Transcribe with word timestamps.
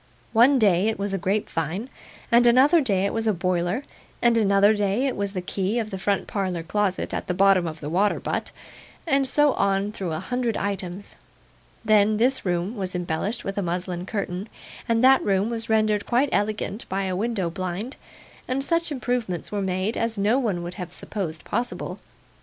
One 0.33 0.57
day 0.57 0.87
it 0.87 0.97
was 0.97 1.13
a 1.13 1.19
grapevine, 1.19 1.87
and 2.31 2.47
another 2.47 2.81
day 2.81 3.05
it 3.05 3.13
was 3.13 3.27
a 3.27 3.33
boiler, 3.35 3.83
and 4.19 4.35
another 4.35 4.73
day 4.73 5.05
it 5.05 5.15
was 5.15 5.33
the 5.33 5.43
key 5.43 5.77
of 5.77 5.91
the 5.91 5.99
front 5.99 6.25
parlour 6.25 6.63
closet 6.63 7.13
at 7.13 7.27
the 7.27 7.35
bottom 7.35 7.67
of 7.67 7.81
the 7.81 7.87
water 7.87 8.19
butt, 8.19 8.49
and 9.05 9.27
so 9.27 9.53
on 9.53 9.91
through 9.91 10.13
a 10.13 10.19
hundred 10.19 10.57
items. 10.57 11.17
Then, 11.85 12.17
this 12.17 12.43
room 12.43 12.75
was 12.75 12.95
embellished 12.95 13.43
with 13.43 13.59
a 13.59 13.61
muslin 13.61 14.07
curtain, 14.07 14.49
and 14.89 15.03
that 15.03 15.23
room 15.23 15.51
was 15.51 15.69
rendered 15.69 16.07
quite 16.07 16.29
elegant 16.31 16.89
by 16.89 17.03
a 17.03 17.15
window 17.15 17.51
blind, 17.51 17.95
and 18.47 18.63
such 18.63 18.91
improvements 18.91 19.51
were 19.51 19.61
made, 19.61 19.95
as 19.97 20.17
no 20.17 20.39
one 20.39 20.63
would 20.63 20.73
have 20.81 20.93
supposed 20.93 21.45
possible. 21.45 21.99